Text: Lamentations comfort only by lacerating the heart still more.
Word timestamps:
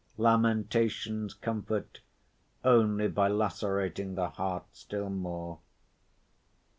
Lamentations 0.17 1.35
comfort 1.35 1.99
only 2.63 3.07
by 3.07 3.27
lacerating 3.27 4.15
the 4.15 4.29
heart 4.29 4.63
still 4.71 5.11
more. 5.11 5.59